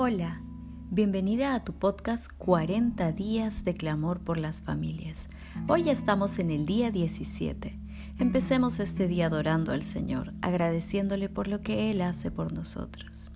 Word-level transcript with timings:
Hola, 0.00 0.40
bienvenida 0.92 1.56
a 1.56 1.64
tu 1.64 1.72
podcast 1.72 2.30
40 2.38 3.10
días 3.10 3.64
de 3.64 3.74
clamor 3.74 4.20
por 4.20 4.38
las 4.38 4.62
familias. 4.62 5.26
Hoy 5.66 5.90
estamos 5.90 6.38
en 6.38 6.52
el 6.52 6.66
día 6.66 6.92
17. 6.92 7.76
Empecemos 8.20 8.78
este 8.78 9.08
día 9.08 9.26
adorando 9.26 9.72
al 9.72 9.82
Señor, 9.82 10.34
agradeciéndole 10.40 11.28
por 11.28 11.48
lo 11.48 11.62
que 11.62 11.90
Él 11.90 12.00
hace 12.02 12.30
por 12.30 12.52
nosotros. 12.52 13.32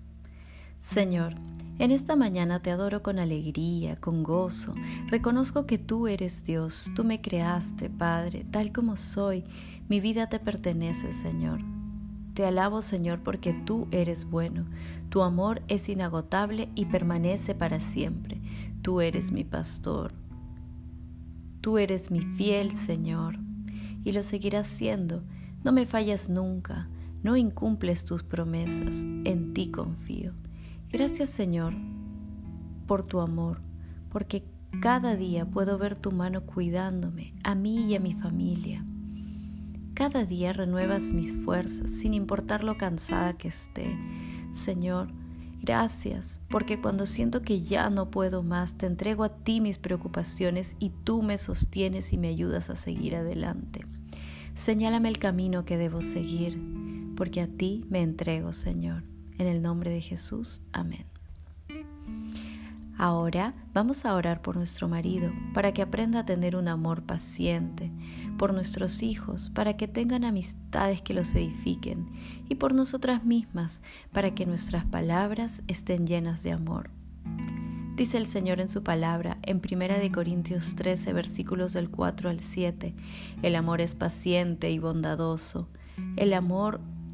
Señor, 0.78 1.34
en 1.80 1.90
esta 1.90 2.14
mañana 2.14 2.62
te 2.62 2.70
adoro 2.70 3.02
con 3.02 3.18
alegría, 3.18 3.96
con 3.96 4.22
gozo. 4.22 4.72
Reconozco 5.08 5.66
que 5.66 5.78
tú 5.78 6.06
eres 6.06 6.44
Dios, 6.44 6.92
tú 6.94 7.02
me 7.02 7.20
creaste, 7.20 7.90
Padre, 7.90 8.46
tal 8.48 8.70
como 8.70 8.94
soy. 8.94 9.42
Mi 9.88 9.98
vida 9.98 10.28
te 10.28 10.38
pertenece, 10.38 11.12
Señor. 11.12 11.58
Te 12.34 12.46
alabo, 12.46 12.80
Señor, 12.82 13.20
porque 13.22 13.52
tú 13.52 13.88
eres 13.90 14.24
bueno. 14.24 14.64
Tu 15.10 15.22
amor 15.22 15.62
es 15.68 15.88
inagotable 15.88 16.70
y 16.74 16.86
permanece 16.86 17.54
para 17.54 17.80
siempre. 17.80 18.40
Tú 18.80 19.00
eres 19.00 19.32
mi 19.32 19.44
pastor. 19.44 20.14
Tú 21.60 21.78
eres 21.78 22.10
mi 22.10 22.22
fiel, 22.22 22.72
Señor, 22.72 23.38
y 24.02 24.12
lo 24.12 24.22
seguirás 24.22 24.66
siendo. 24.66 25.22
No 25.62 25.70
me 25.70 25.86
fallas 25.86 26.28
nunca, 26.28 26.88
no 27.22 27.36
incumples 27.36 28.04
tus 28.04 28.24
promesas, 28.24 29.04
en 29.24 29.54
ti 29.54 29.70
confío. 29.70 30.32
Gracias 30.90 31.28
Señor 31.28 31.74
por 32.86 33.04
tu 33.04 33.20
amor, 33.20 33.60
porque 34.10 34.44
cada 34.80 35.14
día 35.14 35.46
puedo 35.46 35.78
ver 35.78 35.94
tu 35.94 36.10
mano 36.10 36.44
cuidándome, 36.44 37.32
a 37.44 37.54
mí 37.54 37.86
y 37.86 37.94
a 37.94 38.00
mi 38.00 38.14
familia. 38.14 38.84
Cada 40.02 40.24
día 40.24 40.52
renuevas 40.52 41.12
mis 41.12 41.32
fuerzas 41.32 41.92
sin 41.92 42.12
importar 42.12 42.64
lo 42.64 42.76
cansada 42.76 43.34
que 43.34 43.46
esté. 43.46 43.96
Señor, 44.50 45.12
gracias, 45.60 46.40
porque 46.50 46.80
cuando 46.80 47.06
siento 47.06 47.42
que 47.42 47.62
ya 47.62 47.88
no 47.88 48.10
puedo 48.10 48.42
más, 48.42 48.76
te 48.76 48.86
entrego 48.86 49.22
a 49.22 49.28
ti 49.28 49.60
mis 49.60 49.78
preocupaciones 49.78 50.74
y 50.80 50.90
tú 50.90 51.22
me 51.22 51.38
sostienes 51.38 52.12
y 52.12 52.18
me 52.18 52.26
ayudas 52.26 52.68
a 52.68 52.74
seguir 52.74 53.14
adelante. 53.14 53.86
Señálame 54.56 55.08
el 55.08 55.20
camino 55.20 55.64
que 55.64 55.76
debo 55.76 56.02
seguir, 56.02 56.60
porque 57.16 57.40
a 57.40 57.46
ti 57.46 57.84
me 57.88 58.02
entrego, 58.02 58.52
Señor. 58.52 59.04
En 59.38 59.46
el 59.46 59.62
nombre 59.62 59.92
de 59.92 60.00
Jesús, 60.00 60.62
amén. 60.72 61.11
Ahora 63.02 63.52
vamos 63.74 64.04
a 64.04 64.14
orar 64.14 64.42
por 64.42 64.54
nuestro 64.54 64.86
marido 64.86 65.32
para 65.54 65.74
que 65.74 65.82
aprenda 65.82 66.20
a 66.20 66.24
tener 66.24 66.54
un 66.54 66.68
amor 66.68 67.02
paciente, 67.02 67.90
por 68.38 68.54
nuestros 68.54 69.02
hijos 69.02 69.50
para 69.50 69.76
que 69.76 69.88
tengan 69.88 70.22
amistades 70.22 71.02
que 71.02 71.12
los 71.12 71.34
edifiquen 71.34 72.08
y 72.48 72.54
por 72.54 72.74
nosotras 72.74 73.24
mismas 73.24 73.80
para 74.12 74.36
que 74.36 74.46
nuestras 74.46 74.84
palabras 74.84 75.64
estén 75.66 76.06
llenas 76.06 76.44
de 76.44 76.52
amor. 76.52 76.90
Dice 77.96 78.18
el 78.18 78.26
Señor 78.26 78.60
en 78.60 78.68
su 78.68 78.84
palabra 78.84 79.38
en 79.42 79.56
1 79.56 80.12
Corintios 80.12 80.76
13 80.76 81.12
versículos 81.12 81.72
del 81.72 81.90
4 81.90 82.30
al 82.30 82.38
7, 82.38 82.94
el 83.42 83.56
amor 83.56 83.80
es 83.80 83.96
paciente 83.96 84.70
y 84.70 84.78
bondadoso, 84.78 85.66
el 86.14 86.32
amor 86.34 86.80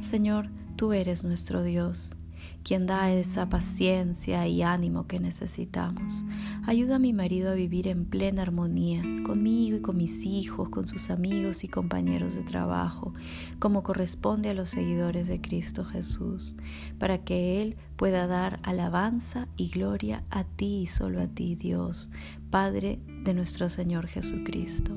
Señor, 0.00 0.48
tú 0.76 0.92
eres 0.92 1.24
nuestro 1.24 1.62
Dios, 1.62 2.14
quien 2.62 2.86
da 2.86 3.10
esa 3.10 3.48
paciencia 3.48 4.46
y 4.46 4.62
ánimo 4.62 5.06
que 5.06 5.20
necesitamos. 5.20 6.24
Ayuda 6.66 6.96
a 6.96 6.98
mi 6.98 7.12
marido 7.12 7.50
a 7.50 7.54
vivir 7.54 7.88
en 7.88 8.04
plena 8.04 8.42
armonía, 8.42 9.02
conmigo 9.24 9.78
y 9.78 9.80
con 9.80 9.96
mis 9.96 10.24
hijos, 10.24 10.68
con 10.68 10.86
sus 10.86 11.10
amigos 11.10 11.64
y 11.64 11.68
compañeros 11.68 12.34
de 12.34 12.42
trabajo, 12.42 13.14
como 13.58 13.82
corresponde 13.82 14.50
a 14.50 14.54
los 14.54 14.70
seguidores 14.70 15.28
de 15.28 15.40
Cristo 15.40 15.84
Jesús, 15.84 16.56
para 16.98 17.18
que 17.18 17.62
Él 17.62 17.76
pueda 17.96 18.26
dar 18.26 18.60
alabanza 18.62 19.48
y 19.56 19.70
gloria 19.70 20.24
a 20.30 20.44
ti 20.44 20.82
y 20.82 20.86
solo 20.86 21.20
a 21.20 21.26
ti, 21.26 21.54
Dios, 21.54 22.10
Padre 22.50 22.98
de 23.24 23.34
nuestro 23.34 23.68
Señor 23.68 24.06
Jesucristo. 24.08 24.96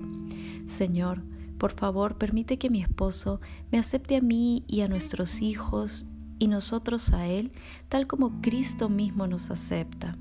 Señor, 0.68 1.24
por 1.62 1.74
favor, 1.74 2.18
permite 2.18 2.58
que 2.58 2.72
mi 2.72 2.82
esposo 2.82 3.40
me 3.72 3.78
acepte 3.78 4.16
a 4.16 4.22
mí 4.22 4.64
y 4.66 4.82
a 4.82 4.88
nuestros 4.88 5.44
hijos 5.44 6.08
y 6.40 6.48
nosotros 6.48 7.14
a 7.14 7.28
Él, 7.28 7.52
tal 7.88 8.08
como 8.08 8.42
Cristo 8.42 8.90
mismo 8.90 9.28
nos 9.28 9.52
acepta, 9.52 10.18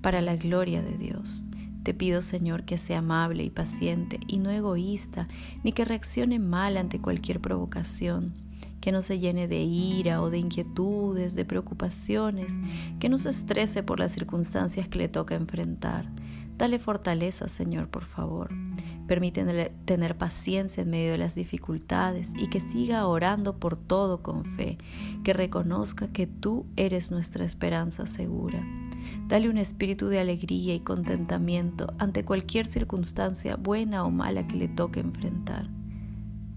para 0.00 0.22
la 0.22 0.36
gloria 0.36 0.80
de 0.80 0.96
Dios. 0.96 1.44
Te 1.82 1.92
pido, 1.92 2.22
Señor, 2.22 2.64
que 2.64 2.78
sea 2.78 3.00
amable 3.00 3.44
y 3.44 3.50
paciente 3.50 4.18
y 4.26 4.38
no 4.38 4.48
egoísta, 4.48 5.28
ni 5.62 5.72
que 5.72 5.84
reaccione 5.84 6.38
mal 6.38 6.78
ante 6.78 7.02
cualquier 7.02 7.42
provocación, 7.42 8.32
que 8.80 8.90
no 8.90 9.02
se 9.02 9.18
llene 9.18 9.46
de 9.46 9.62
ira 9.62 10.22
o 10.22 10.30
de 10.30 10.38
inquietudes, 10.38 11.34
de 11.34 11.44
preocupaciones, 11.44 12.58
que 12.98 13.10
no 13.10 13.18
se 13.18 13.28
estrese 13.28 13.82
por 13.82 14.00
las 14.00 14.12
circunstancias 14.12 14.88
que 14.88 15.00
le 15.00 15.08
toca 15.10 15.34
enfrentar. 15.34 16.10
Dale 16.58 16.80
fortaleza, 16.80 17.46
Señor, 17.46 17.88
por 17.88 18.04
favor. 18.04 18.50
Permítele 19.06 19.70
tener 19.84 20.18
paciencia 20.18 20.82
en 20.82 20.90
medio 20.90 21.12
de 21.12 21.18
las 21.18 21.36
dificultades 21.36 22.32
y 22.36 22.50
que 22.50 22.58
siga 22.58 23.06
orando 23.06 23.58
por 23.58 23.76
todo 23.76 24.24
con 24.24 24.44
fe, 24.44 24.76
que 25.22 25.32
reconozca 25.32 26.08
que 26.08 26.26
tú 26.26 26.66
eres 26.74 27.12
nuestra 27.12 27.44
esperanza 27.44 28.06
segura. 28.06 28.66
Dale 29.28 29.48
un 29.48 29.56
espíritu 29.56 30.08
de 30.08 30.18
alegría 30.18 30.74
y 30.74 30.80
contentamiento 30.80 31.94
ante 31.98 32.24
cualquier 32.24 32.66
circunstancia 32.66 33.54
buena 33.54 34.04
o 34.04 34.10
mala 34.10 34.48
que 34.48 34.56
le 34.56 34.68
toque 34.68 34.98
enfrentar. 34.98 35.70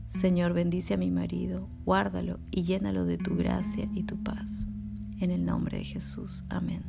Señor, 0.09 0.53
bendice 0.53 0.95
a 0.95 0.97
mi 0.97 1.11
marido, 1.11 1.69
guárdalo 1.85 2.39
y 2.49 2.63
llénalo 2.63 3.05
de 3.05 3.19
tu 3.19 3.35
gracia 3.35 3.87
y 3.93 4.03
tu 4.03 4.21
paz. 4.21 4.67
En 5.19 5.29
el 5.29 5.45
nombre 5.45 5.77
de 5.77 5.85
Jesús. 5.85 6.43
Amén. 6.49 6.81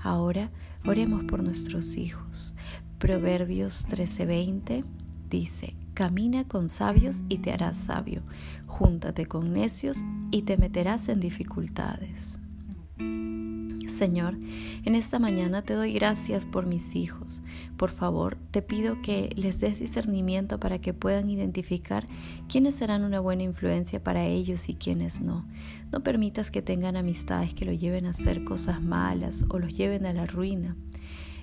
Ahora 0.00 0.50
oremos 0.84 1.24
por 1.24 1.42
nuestros 1.42 1.96
hijos. 1.96 2.54
Proverbios 2.98 3.86
13:20 3.88 4.84
dice, 5.30 5.74
Camina 5.94 6.46
con 6.46 6.68
sabios 6.68 7.24
y 7.28 7.38
te 7.38 7.52
harás 7.52 7.76
sabio, 7.76 8.22
júntate 8.66 9.26
con 9.26 9.52
necios 9.52 10.04
y 10.30 10.42
te 10.42 10.56
meterás 10.56 11.08
en 11.08 11.20
dificultades. 11.20 12.38
Señor, 13.98 14.36
en 14.84 14.94
esta 14.94 15.18
mañana 15.18 15.62
te 15.62 15.74
doy 15.74 15.92
gracias 15.92 16.46
por 16.46 16.66
mis 16.66 16.94
hijos. 16.94 17.42
Por 17.76 17.90
favor, 17.90 18.38
te 18.52 18.62
pido 18.62 19.02
que 19.02 19.32
les 19.34 19.58
des 19.58 19.80
discernimiento 19.80 20.60
para 20.60 20.78
que 20.78 20.94
puedan 20.94 21.28
identificar 21.30 22.06
quiénes 22.48 22.76
serán 22.76 23.02
una 23.02 23.18
buena 23.18 23.42
influencia 23.42 24.00
para 24.00 24.24
ellos 24.24 24.68
y 24.68 24.74
quiénes 24.74 25.20
no. 25.20 25.44
No 25.90 26.04
permitas 26.04 26.52
que 26.52 26.62
tengan 26.62 26.96
amistades 26.96 27.54
que 27.54 27.64
lo 27.64 27.72
lleven 27.72 28.06
a 28.06 28.10
hacer 28.10 28.44
cosas 28.44 28.80
malas 28.80 29.44
o 29.48 29.58
los 29.58 29.76
lleven 29.76 30.06
a 30.06 30.12
la 30.12 30.26
ruina. 30.26 30.76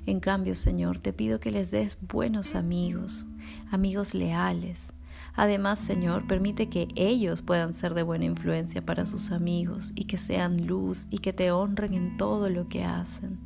En 0.05 0.21
cambio, 0.21 0.55
Señor, 0.55 0.99
te 0.99 1.11
pido 1.11 1.41
que 1.41 1.51
les 1.51 1.71
des 1.71 1.97
buenos 1.99 2.55
amigos, 2.55 3.25
amigos 3.69 4.13
leales. 4.13 4.94
Además, 5.35 5.79
Señor, 5.79 6.28
permite 6.28 6.69
que 6.69 6.88
ellos 6.95 7.42
puedan 7.42 7.74
ser 7.74 7.94
de 7.94 8.04
buena 8.04 8.25
influencia 8.25 8.86
para 8.86 9.06
sus 9.06 9.31
amigos 9.31 9.92
y 9.95 10.06
que 10.06 10.18
sean 10.18 10.65
luz 10.65 11.07
y 11.09 11.18
que 11.18 11.33
te 11.33 11.51
honren 11.51 11.94
en 11.94 12.18
todo 12.18 12.50
lo 12.50 12.69
que 12.69 12.86
hacen. 12.86 13.38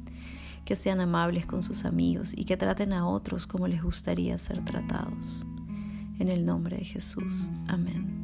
Que 0.66 0.76
sean 0.76 1.02
amables 1.02 1.48
con 1.48 1.64
sus 1.64 1.86
amigos 1.86 2.34
y 2.36 2.46
que 2.46 2.58
traten 2.58 2.94
a 2.94 3.08
otros 3.08 3.48
como 3.48 3.68
les 3.68 3.82
gustaría 3.82 4.38
ser 4.38 4.64
tratados. 4.64 5.44
En 6.20 6.30
el 6.30 6.46
nombre 6.46 6.78
de 6.78 6.86
Jesús. 6.86 7.50
Amén. 7.68 8.20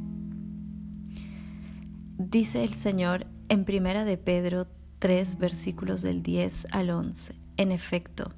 Dice 2.18 2.62
el 2.62 2.72
Señor 2.72 3.26
en 3.48 3.64
Primera 3.64 4.04
de 4.04 4.16
Pedro 4.16 4.68
3 5.00 5.38
versículos 5.38 6.02
del 6.02 6.22
10 6.22 6.68
al 6.70 6.90
11. 6.90 7.34
En 7.56 7.72
efecto, 7.72 8.32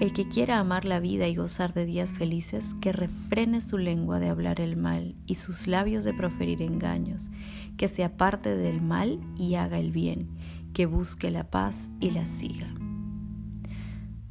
el 0.00 0.12
que 0.12 0.28
quiera 0.28 0.58
amar 0.58 0.84
la 0.84 1.00
vida 1.00 1.28
y 1.28 1.34
gozar 1.34 1.74
de 1.74 1.84
días 1.84 2.12
felices, 2.12 2.74
que 2.80 2.92
refrene 2.92 3.60
su 3.60 3.78
lengua 3.78 4.18
de 4.18 4.28
hablar 4.28 4.60
el 4.60 4.76
mal 4.76 5.14
y 5.26 5.36
sus 5.36 5.66
labios 5.66 6.04
de 6.04 6.14
proferir 6.14 6.62
engaños, 6.62 7.30
que 7.76 7.88
se 7.88 8.04
aparte 8.04 8.56
del 8.56 8.80
mal 8.80 9.20
y 9.36 9.54
haga 9.54 9.78
el 9.78 9.92
bien, 9.92 10.28
que 10.72 10.86
busque 10.86 11.30
la 11.30 11.50
paz 11.50 11.90
y 12.00 12.10
la 12.10 12.26
siga. 12.26 12.74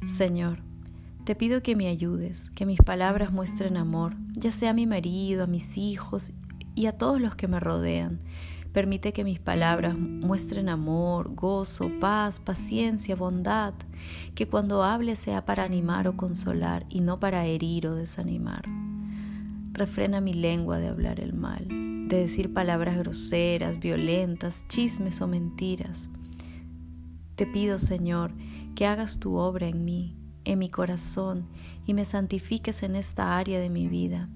Señor, 0.02 0.62
te 1.24 1.36
pido 1.36 1.62
que 1.62 1.76
me 1.76 1.86
ayudes, 1.86 2.50
que 2.50 2.66
mis 2.66 2.80
palabras 2.80 3.32
muestren 3.32 3.76
amor, 3.76 4.16
ya 4.32 4.50
sea 4.50 4.70
a 4.70 4.74
mi 4.74 4.86
marido, 4.86 5.44
a 5.44 5.46
mis 5.46 5.78
hijos 5.78 6.32
y 6.74 6.86
a 6.86 6.92
todos 6.98 7.20
los 7.20 7.36
que 7.36 7.46
me 7.46 7.60
rodean. 7.60 8.20
Permite 8.72 9.12
que 9.12 9.22
mis 9.22 9.38
palabras 9.38 9.98
muestren 9.98 10.70
amor, 10.70 11.34
gozo, 11.34 11.90
paz, 12.00 12.40
paciencia, 12.40 13.14
bondad, 13.14 13.74
que 14.34 14.48
cuando 14.48 14.82
hable 14.82 15.14
sea 15.14 15.44
para 15.44 15.64
animar 15.64 16.08
o 16.08 16.16
consolar 16.16 16.86
y 16.88 17.00
no 17.00 17.20
para 17.20 17.44
herir 17.44 17.86
o 17.86 17.94
desanimar. 17.94 18.64
Refrena 19.72 20.22
mi 20.22 20.32
lengua 20.32 20.78
de 20.78 20.88
hablar 20.88 21.20
el 21.20 21.34
mal, 21.34 21.66
de 21.68 22.16
decir 22.16 22.54
palabras 22.54 22.96
groseras, 22.96 23.78
violentas, 23.78 24.64
chismes 24.68 25.20
o 25.20 25.26
mentiras. 25.26 26.08
Te 27.36 27.46
pido, 27.46 27.76
Señor, 27.76 28.32
que 28.74 28.86
hagas 28.86 29.18
tu 29.18 29.36
obra 29.36 29.66
en 29.66 29.84
mí, 29.84 30.16
en 30.44 30.58
mi 30.58 30.70
corazón, 30.70 31.46
y 31.84 31.92
me 31.92 32.06
santifiques 32.06 32.82
en 32.82 32.96
esta 32.96 33.36
área 33.36 33.60
de 33.60 33.68
mi 33.68 33.86
vida. 33.86 34.30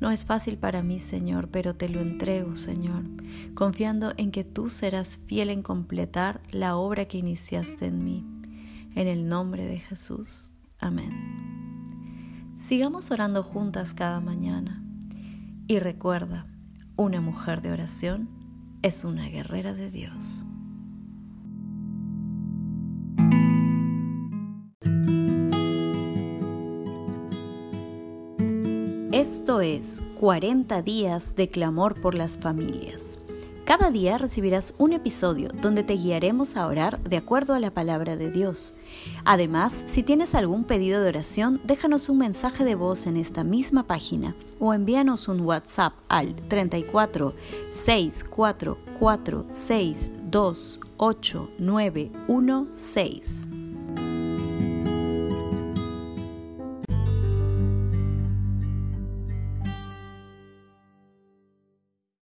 No 0.00 0.10
es 0.10 0.26
fácil 0.26 0.58
para 0.58 0.82
mí, 0.82 0.98
Señor, 0.98 1.48
pero 1.48 1.74
te 1.74 1.88
lo 1.88 2.00
entrego, 2.00 2.56
Señor, 2.56 3.04
confiando 3.54 4.12
en 4.16 4.30
que 4.30 4.44
tú 4.44 4.68
serás 4.68 5.18
fiel 5.26 5.48
en 5.50 5.62
completar 5.62 6.42
la 6.50 6.76
obra 6.76 7.06
que 7.06 7.18
iniciaste 7.18 7.86
en 7.86 8.04
mí. 8.04 8.26
En 8.94 9.08
el 9.08 9.28
nombre 9.28 9.66
de 9.66 9.78
Jesús. 9.78 10.52
Amén. 10.78 11.12
Sigamos 12.58 13.10
orando 13.10 13.42
juntas 13.42 13.94
cada 13.94 14.20
mañana. 14.20 14.82
Y 15.66 15.78
recuerda, 15.78 16.46
una 16.96 17.20
mujer 17.20 17.60
de 17.60 17.72
oración 17.72 18.28
es 18.82 19.04
una 19.04 19.28
guerrera 19.28 19.74
de 19.74 19.90
Dios. 19.90 20.44
Esto 29.16 29.62
es 29.62 30.02
40 30.20 30.82
días 30.82 31.34
de 31.36 31.48
clamor 31.48 31.98
por 31.98 32.14
las 32.14 32.36
familias. 32.36 33.18
Cada 33.64 33.90
día 33.90 34.18
recibirás 34.18 34.74
un 34.76 34.92
episodio 34.92 35.48
donde 35.62 35.82
te 35.82 35.94
guiaremos 35.94 36.58
a 36.58 36.66
orar 36.66 37.02
de 37.02 37.16
acuerdo 37.16 37.54
a 37.54 37.58
la 37.58 37.70
palabra 37.70 38.18
de 38.18 38.30
Dios. 38.30 38.74
Además, 39.24 39.84
si 39.86 40.02
tienes 40.02 40.34
algún 40.34 40.64
pedido 40.64 41.00
de 41.00 41.08
oración, 41.08 41.62
déjanos 41.64 42.10
un 42.10 42.18
mensaje 42.18 42.62
de 42.62 42.74
voz 42.74 43.06
en 43.06 43.16
esta 43.16 43.42
misma 43.42 43.84
página 43.84 44.36
o 44.60 44.74
envíanos 44.74 45.28
un 45.28 45.40
WhatsApp 45.40 45.94
al 46.10 46.36
34 46.36 47.32
644 47.72 49.46
628 49.48 51.50
916. 51.58 53.55